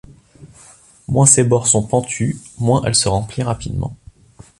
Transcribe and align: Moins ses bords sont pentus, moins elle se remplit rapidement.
Moins 1.09 1.27
ses 1.27 1.43
bords 1.43 1.67
sont 1.67 1.85
pentus, 1.85 2.35
moins 2.57 2.81
elle 2.85 2.95
se 2.95 3.07
remplit 3.07 3.43
rapidement. 3.43 3.95